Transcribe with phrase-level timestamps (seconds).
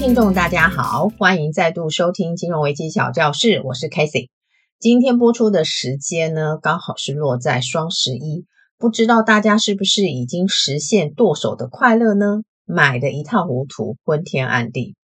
[0.00, 4.30] 听众大家好，欢迎再度收听金融危机小教室，我是 Casey。
[4.78, 8.46] 今天播出的时间呢，刚好是落在双十一，
[8.78, 12.40] 不知道大家是不是已经实现剁手的快乐呢？
[12.64, 14.96] 买的一塌糊涂，昏天暗地。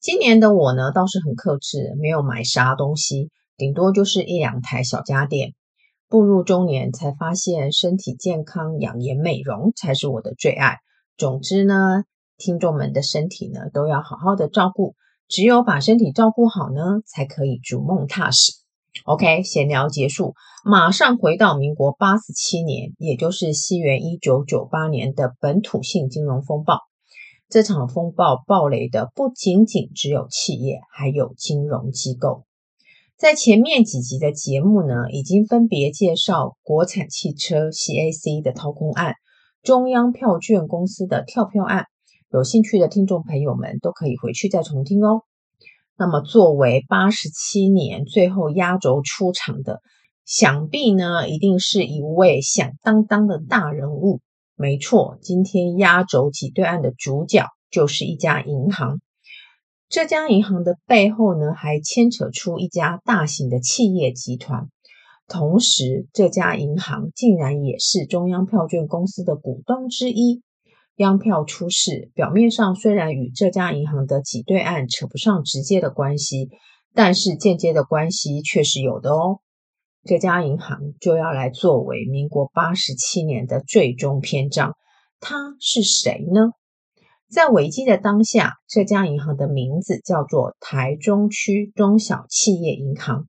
[0.00, 5.54] 今年的我呢，倒是很克制，没有买啥东西，顶多就是一两台小家电。
[6.08, 10.76] 步入中年才发现，身体健康、养颜美容才是我的最爱。
[11.16, 12.04] 总之呢，
[12.38, 14.94] 听众们的身体呢，都要好好的照顾。
[15.28, 18.52] 只有把身体照顾好呢，才可以逐梦踏实。
[19.04, 26.80] OK，闲聊结束，马上回到民国八十七年，也就是西元一九九八年的本土性金融风暴。
[27.50, 32.44] 这场风暴暴雷的不仅仅只有企业，还有金融机构。
[33.16, 39.14] 在前面几集的节目呢，已经分别介绍国产汽车 CAC 的掏空案。
[39.62, 41.86] 中央票券公司的跳票案，
[42.30, 45.22] 有兴趣的听众朋友们都可以回去再重听哦。
[45.96, 49.80] 那么，作为八十七年最后压轴出场的，
[50.26, 54.20] 想必呢一定是一位响当当的大人物。
[54.56, 59.00] 没错，今天压轴挤兑案的主角就是一家银行。
[59.88, 64.68] 这家银行的背后呢，还牵扯出一家大型的企业集团。
[65.26, 70.42] 同时，这家银行竟然也是中央票券公司的股东之一。
[70.98, 76.48] 央票出事，表面上虽然与这家银行的挤兑案扯不上直接的关系，
[76.92, 79.38] 但是间接的关系却是有的哦。
[80.02, 84.74] 这家银行就要来作为民国八十七年的最终篇章。
[85.20, 86.50] 他是谁呢？
[87.30, 93.26] 在危机的当下，这家银行的名字叫做台中区中小企业银行。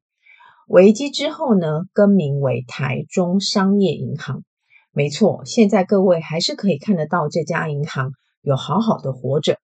[0.67, 4.43] 危机之后呢，更名为台中商业银行。
[4.91, 9.57] 没错，现在各位还是可以看得到这家银行有好好的活着。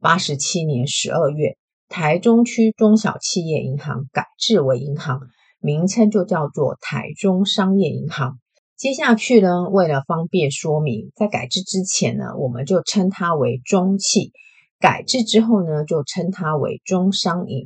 [0.00, 1.56] 八十七年十二月，
[1.88, 5.20] 台中区中小企业银行改制为银行，
[5.58, 8.38] 名称就叫做台中商业银行。
[8.76, 14.30] 接下去呢，为了方便说明，在改制之前呢，我们就称它为中企；
[14.78, 17.64] 改制之后呢，就称它为中商银。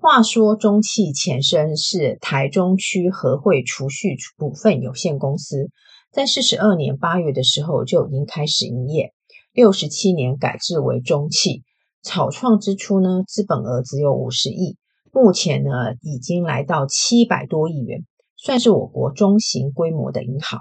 [0.00, 5.70] 话说，中企前身是台中区和汇储蓄股份有限公司，
[6.12, 9.12] 在四十二年八月的时候就已经开始营业，
[9.52, 11.62] 六十七年改制为中企。
[12.02, 14.76] 草创之初呢，资本额只有五十亿，
[15.12, 15.70] 目前呢
[16.02, 18.06] 已经来到七百多亿元，
[18.36, 20.60] 算是我国中型规模的银行。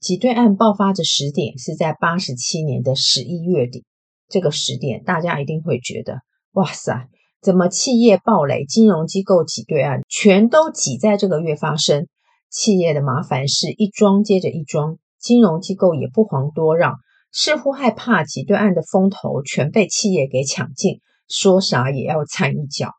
[0.00, 3.84] 挤兑案爆发的时点是在八十七年的十一月底，
[4.28, 7.08] 这个时点大家一定会觉得，哇塞！
[7.40, 12.08] 怎么企业暴雷、金融机构挤兑案全都挤在这个月发生？
[12.50, 16.96] 企业的麻烦事一桩接着一桩，金融机构也不遑多让，
[17.32, 22.92] 似乎害怕挤兑案的风头全被企业给抢尽，说啥也要掺一脚。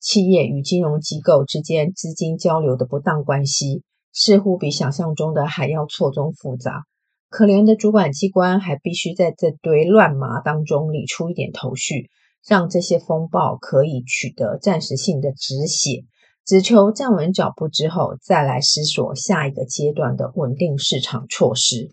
[0.00, 3.82] 企业与金融机构之间资金交流的不当关系，
[4.12, 6.82] 似乎比想象中的还要错综复杂。
[7.28, 12.10] 可怜的主管机关还必须在这堆乱麻当中理出一点头绪。
[12.44, 16.02] 让这些风暴可以取得暂时性的止血，
[16.44, 21.92] 只求站稳脚步之后，再来思索下一个阶段的稳定市场措施。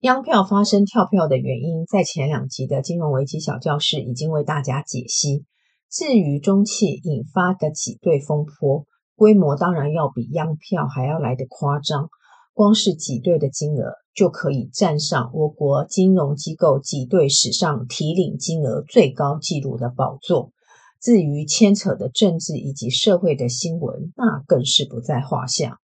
[0.00, 5.44] 央票发生跳票的原因，在前两集的金融危机小教室已经为大家解析。
[5.90, 8.86] 至于中企引发的挤兑风波，
[9.16, 12.08] 规模当然要比央票还要来得夸张。
[12.52, 20.52] 光是挤兑的金额就可以站上我国金融机构挤兑史上提领金额最高纪录的宝座。
[21.00, 25.78] 至于牵扯的政治以及社会的新闻，那更是不在话下。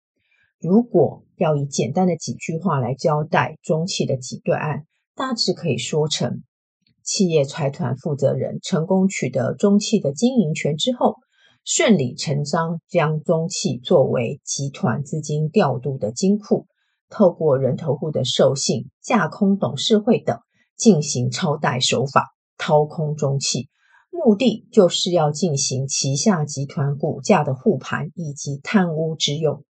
[0.58, 6.42] 如果要以简单的几句话来交代中企的挤兑案，大致可以说成：
[7.04, 11.16] 企业财团负责人成功取得中企的经营权之后。
[11.64, 16.66] 顺理成章将中企作为集团资金调度的金库，
[17.08, 20.40] 透过人头户的授信、架空董事会等
[20.76, 23.68] 进行超贷手法掏空中企，
[24.12, 29.64] 目的就是要进行旗下集团股价的护盘以及贪污之用，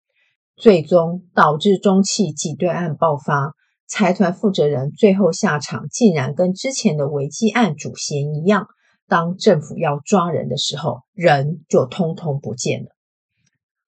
[0.58, 3.54] 最终导致中企挤兑案爆发。
[3.88, 8.68] 财团负责人最后下场竟然跟之前的危机案主嫌一样。
[9.08, 12.90] 当政府要抓人的时候，人就通通不见了。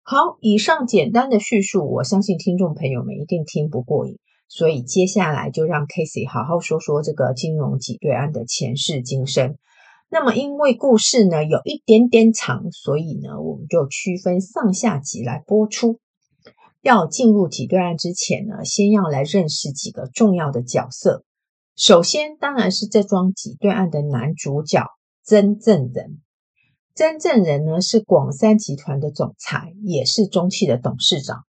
[0.03, 4.19] 好，以上简单的叙述，我相信听众朋友们一定听不过瘾，
[4.49, 9.57] 所以接下来就让 Casey 好好说说这个金融挤兑案的前世今生。
[10.13, 16.01] 那么，因为故事呢有一点点长，所以呢我们就区分上下集来播出。
[16.83, 21.25] 要进入挤兑案之前呢，先要来认识几个重要的角色。
[21.77, 24.85] 首先当然是这桩挤兑案的男主角
[25.23, 26.19] 曾正仁。
[26.95, 31.45] 曾正仁呢是广三集团的总裁，也是中企的董事长。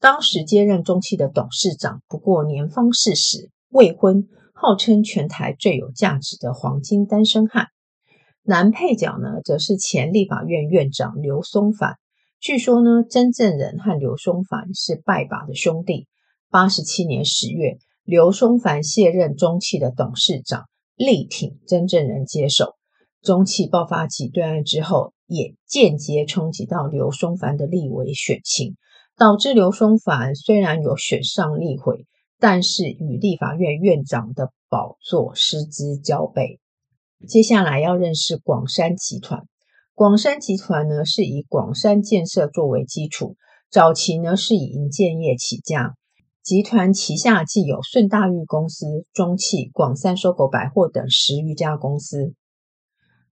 [0.00, 7.68] 当时接任中企的董事长，不过年方四十，未婚，号称全台最有价值的黄金单身汉。
[8.44, 11.96] 男配角呢，则是前立法院院长刘松藩。
[12.40, 16.08] 据说呢，曾正仁和刘松藩是拜把的兄弟。
[16.50, 20.64] 八十七年十月，刘松藩卸任中汽的董事长，
[20.96, 22.74] 力挺曾正仁接手。
[23.22, 28.74] 中汽爆发起对案之后，也间接冲击到刘松藩的立委选情，
[29.16, 32.06] 导致刘松藩虽然有选上立委，
[32.40, 36.58] 但是与立法院院长的宝座失之交臂。
[37.28, 39.46] 接下来要认识广山集团。
[39.94, 43.36] 广山集团呢，是以广山建设作为基础，
[43.70, 45.94] 早期呢是以银建业起家。
[46.42, 52.34] 集团旗下既有顺大裕公司、中汽、广山收购百货等十余家公司。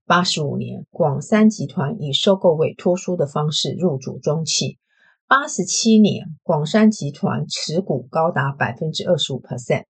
[0.07, 4.79] 八十五年，广山集团以收购委托书的方式入主中汽。
[5.27, 9.85] 八十七年，广山集团持股高达百分之二十五 percent。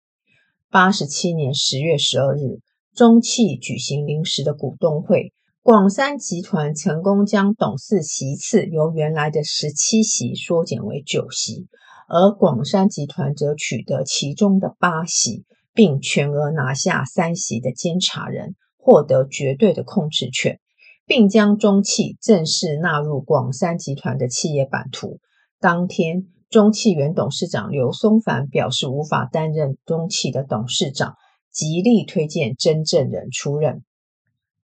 [0.70, 2.60] 八十七年十月十二日，
[2.98, 11.68] 中汽举行临时的股东会，广山集团成功将董事席次由原来的十七席缩减为九席，
[12.08, 18.56] 而广山集团则取得其中的八席，并全额拿下三席的监察人。
[18.76, 20.58] 获得绝对的控制权，
[21.06, 25.20] 并将中汽正式纳入广山集团的企业版图。
[25.60, 31.14] 当天，中汽原董事长刘松凡表示无法担任中汽的董事长，
[31.58, 33.82] 极力推荐真正人出任。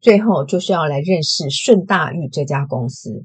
[0.01, 3.25] 最后，就是要来认识顺大玉这家公司。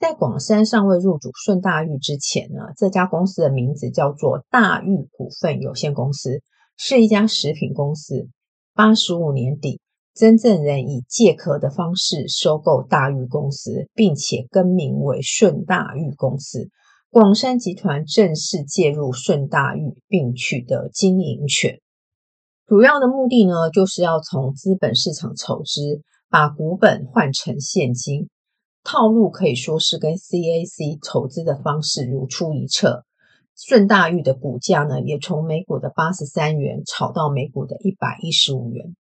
[0.00, 6.42] 在广山尚未入主顺大玉之前呢，这家公司的名字叫做大玉股份有限公司，
[6.76, 8.28] 是一家食品公司。
[8.74, 9.80] 八十五年底。
[10.16, 16.68] 曾正仁以借壳的方式收购大玉公司，并且更名为顺大玉公司。
[17.10, 21.80] 广山集团正式介入顺大玉，并取得经营权。
[22.66, 26.00] 主要的目的呢，就是要从资本市场筹资，
[26.30, 28.30] 把股本换成现金。
[28.82, 33.04] 套路可以说是跟 CAC 筹资的方式如出一辙。
[33.54, 38.96] 顺大玉的股价呢，也从每股的八十三元炒到每股的一百一十五元。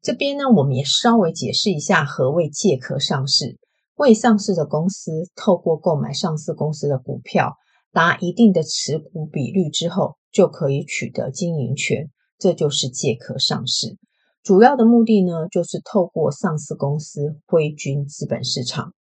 [0.00, 3.58] 这边呢，我们也稍微解释一下何谓借壳上市。
[3.96, 7.56] 未上市的公司透过购买上市公司的股票，
[7.92, 12.08] 达一定的持股比率之后，就可以取得经营权，
[12.42, 13.96] 这就是借壳上市。
[14.42, 18.94] 主要的目的呢，就是透过上市公司挥军资本市场。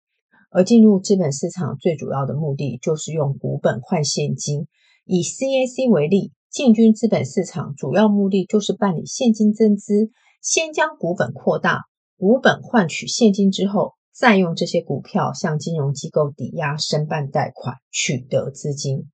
[0.52, 4.68] 而进入资本市场最主要的目的，就是用股本换现金。
[5.06, 10.12] 以 CAC 为例，进军资本市场主要目的就是办理现金增资。
[10.44, 11.80] 先将股本扩大，
[12.20, 19.10] 股本换取现金之后，再用这些股票向金融机构抵押申办贷款，取得资金。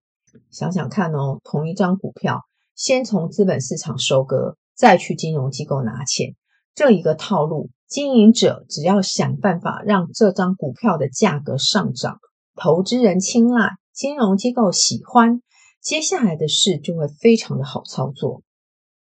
[0.51, 2.41] 想想看哦，同一张股票，
[2.77, 6.35] 先从资本市场收割，再去金融机构拿钱，
[6.75, 12.19] 这一个套路，经营者只要想办法让这张股票的价格上涨，
[12.55, 15.41] 投资人青睐，金融机构喜欢，
[15.81, 18.43] 接下来的事就会非常的好操作。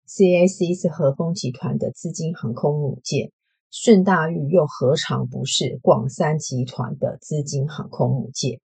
[0.08, 3.30] CAC 是和丰集团的资金航空母舰，
[3.70, 8.58] 顺大裕又何尝不是广三集团的资金航空母舰？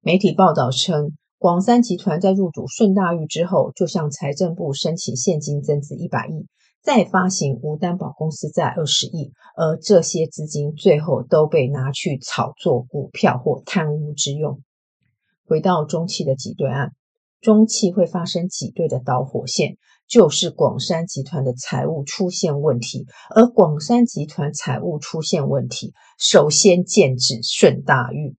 [0.00, 6.46] 媒体报道称，广三集团在入主顺大裕之后，就向财政部申请现金增资一百亿，
[6.82, 14.60] 再发行无担保公司债二十亿，而这些资金最后都被拿去炒作股票或贪污之用。
[15.46, 16.92] 回到中企的挤兑案，
[17.40, 19.78] 中企会发生挤兑的导火线。
[20.06, 28.36] 就是广山集团的财务出现问题，而广山集团财务出现问题，首先剑指顺大裕。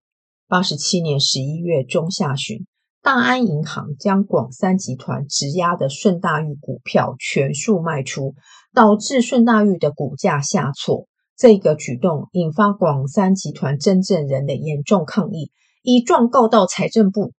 [0.47, 2.67] 八十七年十一月中下旬，
[3.03, 8.35] 大安银行将广三集团质押的顺大裕股票全数卖出，
[8.75, 11.07] 导致顺大裕的股价下挫。
[11.35, 15.49] 这个举动引发广三集团真正人的严重抗议，
[15.81, 17.31] 以状告到财政部。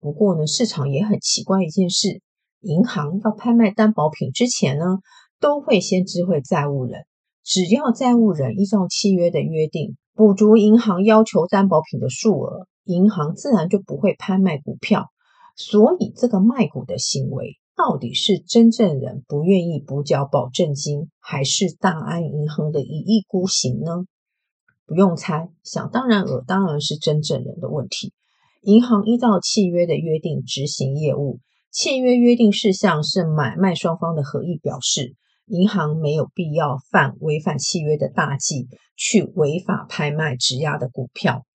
[0.00, 2.20] 不过呢，市场也很奇怪一件事。
[2.60, 4.84] 银行要拍卖担保品之前呢，
[5.40, 7.06] 都会先知会债务人。
[7.42, 15.12] 只要债务人依照契约的约定，补足银行要求担保品的数额，银行自然就不会拍卖股票。
[15.54, 24.04] 所以，这个卖股的行为，到底是真正人不愿意补缴保证金，还是大安银行的一意孤行呢？
[24.84, 28.12] 不用猜，想当然尔，当然是真正人的问题。
[28.62, 31.40] 银行依照契约的约定执行业务。
[31.72, 35.14] 契约约定事项是买卖双方的合意表示，
[35.46, 41.45] 银行没有必要犯违反契约的大忌，去违法拍卖质押的股票。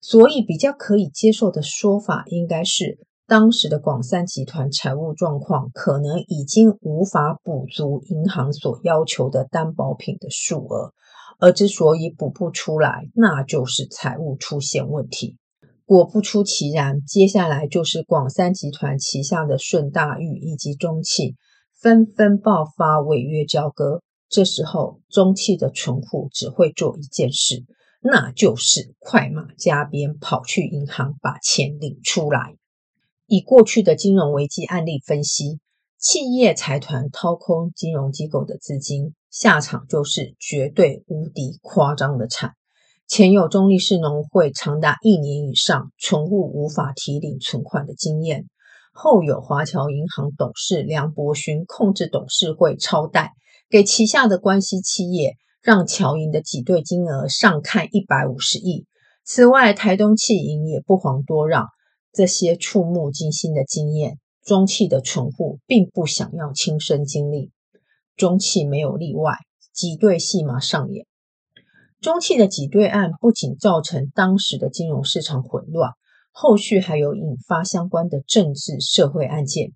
[0.00, 10.92] 所以，比较可以接受的说法应该是，当时的广三集团财务状况可能已经无法补足银行所要求的担保品的数额，
[11.40, 15.36] 而之所以补不出来，那就是财务出现问题。
[15.84, 21.34] 果不出其然，接下来就是广三集团旗下的顺大裕以及中企
[21.80, 24.02] 纷纷爆发违约交割。
[24.28, 27.64] 这时候，中企的存户只会做一件事。
[28.00, 32.54] 那就是快马加鞭跑去银行把钱领出来。
[33.26, 35.58] 以过去的金融危机案例分析，
[35.98, 42.54] 企业财团掏空金融机构的资金，下场就是绝对无敌夸张的惨。
[43.06, 48.46] 前有中立市农会长达一年以上存户无法提领存款的经验，
[48.92, 53.32] 后有华侨银行董事梁伯勋控制董事会超贷，
[53.68, 55.36] 给旗下的关系企业。
[55.60, 58.86] 让侨银的挤兑金额上看一百五十亿。
[59.24, 61.66] 此外，台东汽银也不遑多让。
[62.12, 67.52] 这些触目惊心的经验，中汽的存户并不想要亲身经历。
[68.16, 69.34] 中汽没有例外，
[69.72, 71.06] 挤兑戏码上演。
[72.00, 75.92] 中汽的挤兑案不仅造成当时的金融市场混乱，
[76.32, 79.72] 后续还有引发相关的政治社会案件。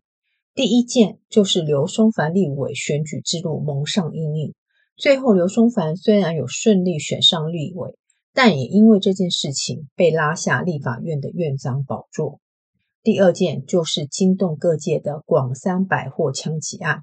[0.54, 4.54] 第一件就是刘松凡立委选举之路蒙上阴影。
[4.96, 7.96] 最后，刘松凡虽然有顺利选上立委，
[8.32, 12.40] 但也因为这件事情被拉下立法院的院长宝座。
[13.02, 17.00] 第二件就是惊动各界的广三百货枪击案。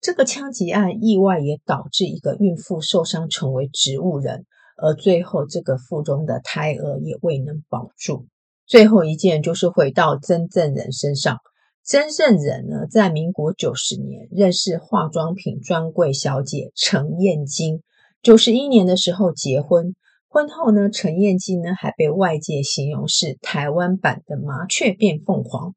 [0.00, 4.44] 这个枪击案意外也导致一个孕妇受伤成为植物人，
[4.76, 8.26] 而最后这个腹中的胎儿也未能保住。
[8.66, 11.38] 最后一件就是回到曾正人身上。
[11.86, 17.82] 曾赠人呢，在民国九十年认识化妆品专柜小姐陈燕京，
[18.22, 19.94] 九十一年的时候结婚。
[20.26, 25.74] 婚后呢，陈燕京呢还被外界形容是台湾版的麻雀变凤凰。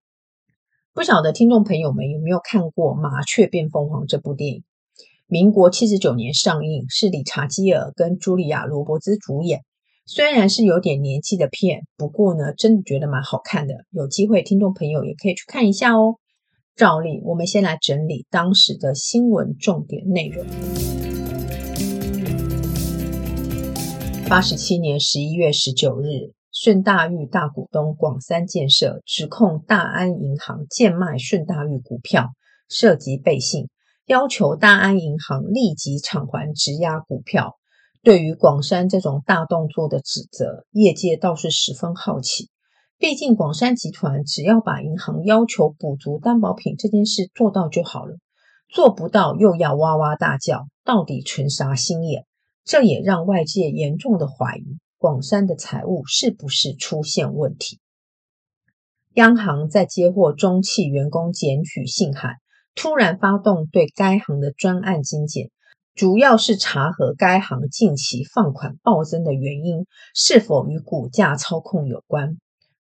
[0.94, 4.64] 不晓得听众朋友们有没有看过《麻雀变凤凰》这部电影？
[5.26, 9.66] 民国七十九年上映，是理查基尔跟茱莉亚罗伯兹主演。
[10.10, 13.74] 虽然是有点年纪的片，不过呢，真的觉得蛮好看的。
[13.92, 16.16] 有机会，听众朋友也可以去看一下哦。
[16.78, 20.46] 照例，我们先来整理当时的新闻重点内容。
[24.30, 32.30] 八十七年十一月十九日，顺大裕大股东广三建设指控大安银行贱卖顺大裕股票，
[32.70, 33.68] 涉及背信，
[34.06, 37.58] 要求大安银行立即偿还质押股票。
[38.04, 42.50] 对于广山这种大动作的指责，业界倒是十分好奇。
[42.98, 48.18] 毕竟广山集团只要把银行要求补足担保品这件事做到就好了，
[48.70, 52.26] 做不到又要哇哇大叫，到底存啥心眼？
[52.64, 57.80] 这也让外界严重的怀疑广山的财务是不是出现问题。
[59.14, 62.36] 央行在接获中企员工检举信函，
[62.76, 65.50] 突然发动对该行的专案精简。
[65.98, 72.38] 主要是查核该行近期放款暴增的原因是否与股价操控有关。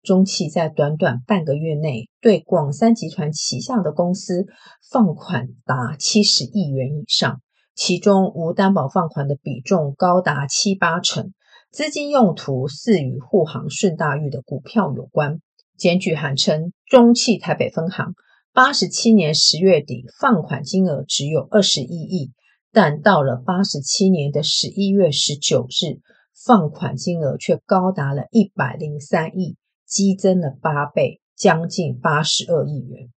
[0.01, 4.45] 中企在短短半个月内对广三集团旗下的公司
[4.89, 7.41] 放款达七十亿元以上，
[7.75, 11.33] 其中无担保放款的比重高达七八成，
[11.69, 15.41] 资金用途似与沪杭顺大裕的股票有关。
[15.75, 18.13] 检举函称，中企台北分行
[18.53, 22.31] 八十七年十月底放款金额只有二十一亿。
[22.73, 25.99] 但到了八十七年的十一月十九日，
[26.33, 33.09] 放款金额却高达了一百零三亿，激增了八倍，将近八十二亿元。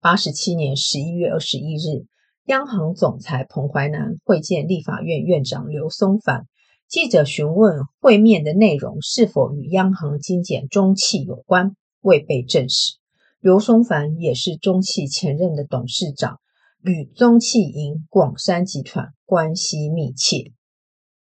[0.00, 2.04] 八十七年十一月二十一日，
[2.44, 6.46] 央行总裁彭淮南会见立法院院长刘松凡，
[6.86, 12.96] 记者询问会面的内容是否与央行精简中企有关，未被证实。
[13.40, 16.40] 刘松凡也是中企前任的董事长。
[16.84, 20.52] 与中汽银广山集团关系密切，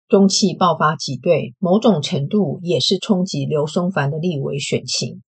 [0.08, 5.22] 中汽爆发挤兑，某种程度也是冲击刘松凡的立委选情。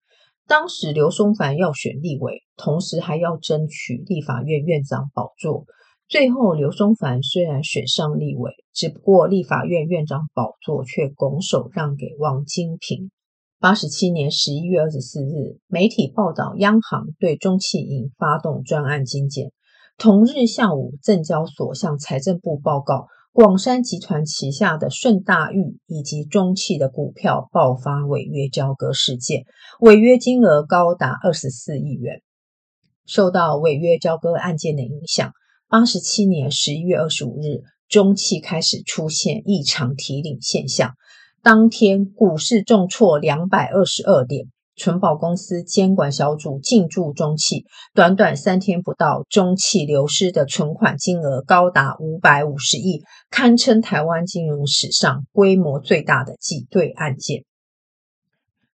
[0.46, 5.66] 当时刘松凡要选立委，同时还要争取立法院院长宝座。
[6.08, 13.11] 最后，刘松凡虽然选上立委，只不过立法院院长宝座却拱手让给王金平。
[13.58, 19.52] 八十七年十一月二十四日，媒体报道央行对中汽银发动专案精简。
[19.98, 29.46] 同日下午，证交所向财政部报告，广山集团旗下的顺大裕以及中汽的股票爆发违约交割事件，
[29.80, 32.20] 违约金额高达二十四亿元。
[33.06, 35.32] 受到违约交割案件的影响，
[35.66, 40.92] 八十七年十一月二十五日，中汽开始出现异常提领现象，
[41.42, 44.48] 当天股市重挫两百二十二点。
[44.76, 47.64] 存保公司监管小组进驻中企，
[47.95, 57.45] 短短三天不到，中企流失的存款金额高达五百五十亿，堪称台湾金融史上规模最大的挤兑案件。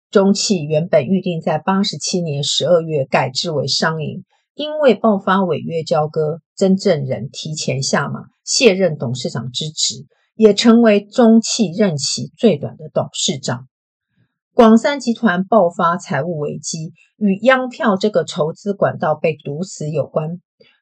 [0.10, 10.05] 中企原本预定在八十七年十二月改制为商营，因为爆发违约交割，曾正人提前下马卸任董事长之职，
[10.36, 13.67] 也成为中企任期最短的董事长。
[14.53, 20.41] 广三集团爆发财务危机，与央票这个筹资管道被堵死有关。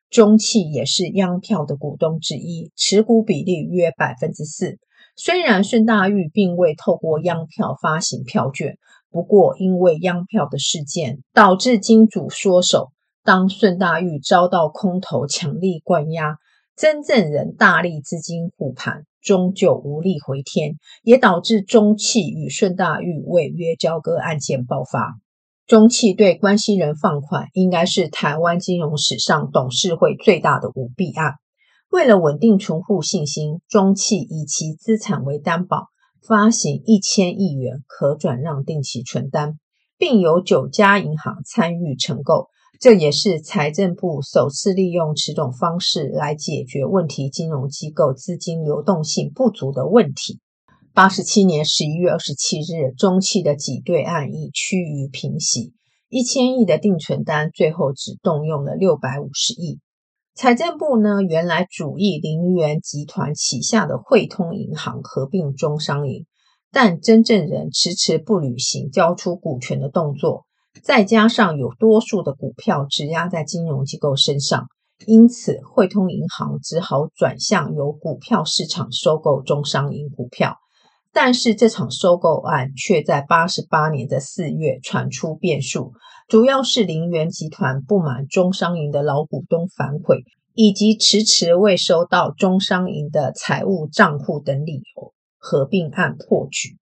[0.09, 4.79] 中汽也是央票的股东之一，持股比例约百分之四。
[5.15, 8.79] 虽然顺大裕并未透过央票发行票券，
[9.11, 12.89] 不过因为央票的事件，导致金主缩手。
[13.23, 16.37] 当顺大裕遭到空头强力灌压，
[16.75, 19.03] 真正人大力资金护盘。
[19.21, 25.19] 终究无力回天，也导致中企与顺大裕违约交割案件爆发。
[25.67, 31.33] 中企对关系人放款，应该是台湾金融史上董事会最大的舞弊案。
[31.91, 35.87] 为了稳定存户信心，中企以其资产为担保，
[36.27, 39.59] 发行一千亿元可转让定期存单，
[39.97, 42.47] 并有九家银行参与承购。
[42.79, 50.39] 这也是财政部首次利用此种方式来解决问题金融机构资金流动性不足的问题。
[50.93, 55.73] 八十七年十一月二十七日，中期的挤兑案已趋于平息，
[56.07, 59.81] 一千亿的定存单最后只动用了六百五十亿。
[60.33, 66.25] 财政部呢，原来主意林园集团旗下的汇通银行合并中商银，
[66.71, 70.45] 但真正人迟迟不履行交出股权的动作。
[70.83, 74.67] 再加上有多数的股票质押在金融机构身上，
[75.05, 80.57] 因此汇通银行只好转向由股票市场收购中商银股票。
[81.11, 85.93] 但是这场收购案却在八十八年的四月传出变数，
[86.27, 96.77] 主要是林园集团不满中商银的老股东反悔，以及迟迟未收到中商银的财务账户等理由，合并案破局。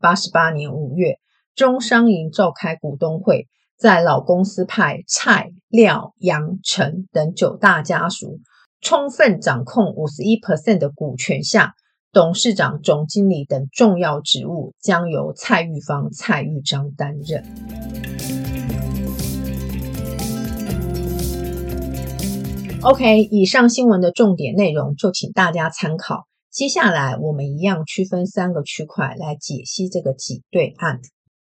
[0.00, 1.18] 八十八年五月。
[1.56, 8.40] 中商银召开股东会，在老公司派蔡、廖、杨、陈等九大家属
[8.82, 11.72] 充分掌控五十一 percent 的股权下，
[12.12, 17.42] 董事长、总经理等重要职务将由蔡玉芳、蔡玉章担任。
[22.82, 26.26] OK，以上新闻的重点内容就请大家参考。
[26.50, 31.00] 接下来我们一样区分三个区块来解析这个挤兑案。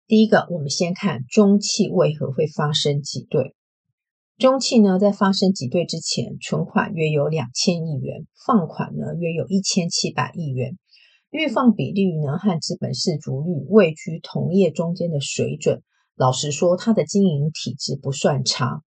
[0.08, 3.56] 第一个，我们先看中企为何会发生挤兑。
[4.38, 10.78] 中企呢，在发生挤兑之前，存款约有两千亿元，放款呢约有一千七百亿元，
[11.30, 15.82] 预放比率呢和资本适足率位居同业中间的水准。
[16.14, 18.82] 老实说，它的经营体质不算差。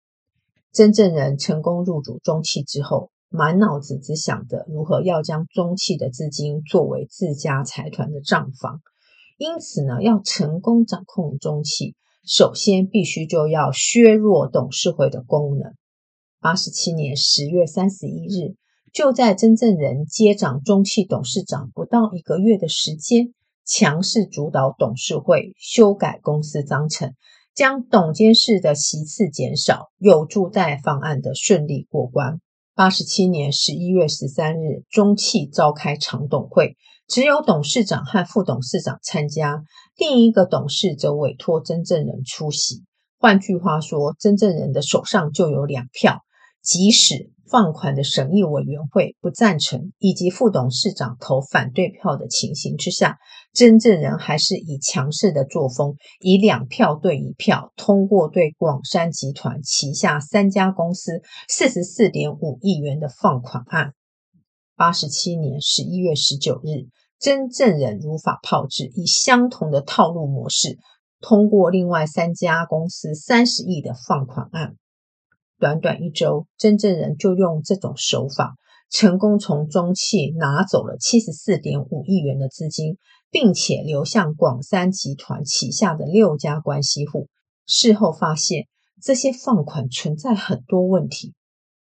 [0.71, 8.79] 真正人成功入主中企之后，满脑子只想着如何要将中企的资金作为自家财团的账房。
[9.39, 11.95] 因此呢，要成功掌控中企，
[12.27, 15.75] 首先必须就要削弱董事会的功能。
[16.41, 18.57] 八十七年十月三十一日，
[18.91, 23.33] 就在曾正仁接掌中企董事长不到一个月的时间，
[23.65, 27.13] 强势主导董事会修改公司章程，
[27.55, 32.41] 将董监事的席次减少，有助待方案的顺利过关。
[32.75, 36.75] 八十七年十一月十三日，中企召开常董会。
[37.09, 39.63] 只有董事长和副董事长参加，
[39.97, 42.83] 另一个董事则委托真正人出席。
[43.17, 46.19] 换句话说，真正人的手上就有两票。
[46.61, 53.17] 即使放款的审议委员会不赞成，以及副董事长投反对票的情形之下，
[53.53, 63.93] 真正人还是以强势的作风，以两票对一票通过对广山集团旗下三家公司四十四点五亿元的放款案。
[64.75, 66.87] 八十七年十一月十九日，
[67.19, 70.77] 真正人如法炮制，以相同的套路模式
[71.19, 74.77] 通过另外三家公司三十亿的放款案。
[75.59, 78.55] 短短一周，真正人就用这种手法，
[78.89, 82.97] 成功从中企拿走了七十四点五亿元的资金，
[83.29, 87.27] 并且流向广三集团旗下的六家关系户。
[87.65, 88.67] 事后发现，
[89.03, 91.33] 这些放款存在很多问题。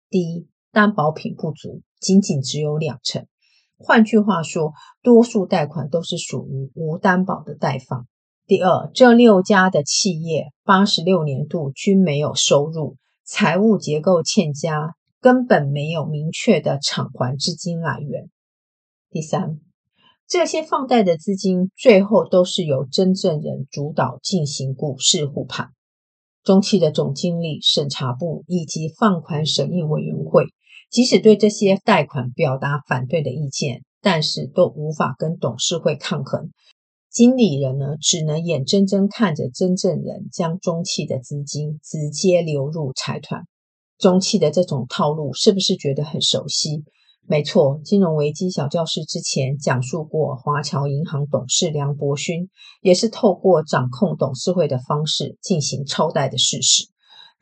[0.10, 1.82] 第一，担保品不足。
[2.02, 3.26] 仅仅只有两成，
[3.86, 8.08] 换句话说，多数贷款都是属于无担保的贷放。
[8.48, 18.30] 第二，这六家的企业八十六年度均没有收入，财务结构欠佳，根本没有明确的偿还资金来源。
[19.10, 19.60] 第三，
[20.28, 25.72] 这些放贷的资金最后都是由真正人主导进行股市护盘。
[26.44, 30.46] 中企的总经理、审查部以及放款审议委员会，
[30.94, 36.52] 即使对这些贷款表达反对的意见，但是都无法跟董事会抗衡。
[37.10, 43.42] 经理人呢，只能眼睁睁看着真正人将中企的资金直接流入财团。
[43.98, 46.84] 中企的这种套路，是不是觉得很熟悉？
[47.28, 52.50] 没错，金融危机小教室之前讲述过，华侨银行董事梁伯勋
[52.84, 56.93] 也是透过掌控董事会的方式进行超贷的事实。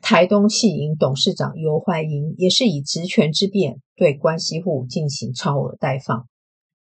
[0.02, 6.26] 台东汽银董事长游怀银也是以职权之便对关系户进行超额贷放。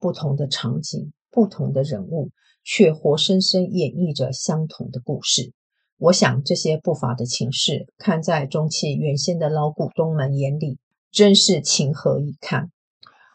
[0.01, 2.31] 不同的场景，不同的人物，
[2.65, 5.53] 却活生生演绎着相同的故事。
[5.99, 10.79] 我想这些不法的情势，看在中企原先的老股东们眼里，
[11.13, 12.71] 真是情何以堪。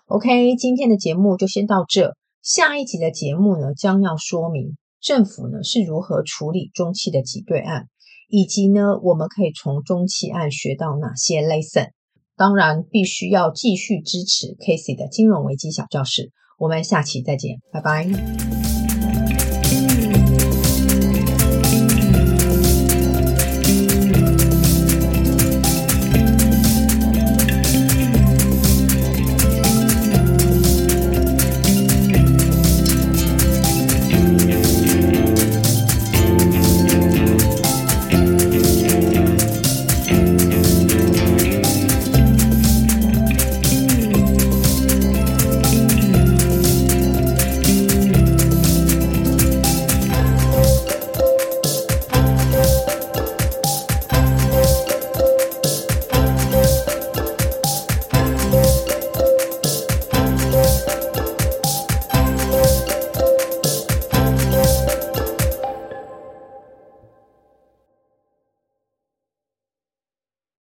[0.08, 2.17] OK，今天的节目就先到这。
[2.41, 7.88] 下一集的节目呢，将要说明政府呢是如何处理中汽的挤兑案，
[8.30, 11.89] 以及呢我们可以从中期案学到哪些 lesson。
[12.38, 16.32] 当然，必须要继续支持 Casey 的金融危机小教室。
[16.58, 18.59] 我们下期再见，拜拜。